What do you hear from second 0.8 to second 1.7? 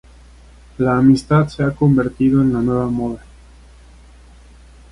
amistad se ha